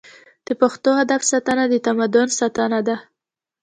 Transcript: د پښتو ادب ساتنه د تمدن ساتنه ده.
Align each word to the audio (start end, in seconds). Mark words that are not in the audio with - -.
د 0.45 0.47
پښتو 0.61 0.89
ادب 1.03 1.21
ساتنه 1.31 1.63
د 1.69 1.75
تمدن 1.85 2.27
ساتنه 2.39 2.79
ده. 2.87 2.95